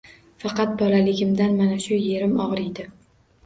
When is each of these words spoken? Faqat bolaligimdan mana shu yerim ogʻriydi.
Faqat 0.43 0.73
bolaligimdan 0.79 1.55
mana 1.61 1.79
shu 1.87 2.03
yerim 2.09 2.37
ogʻriydi. 2.49 2.91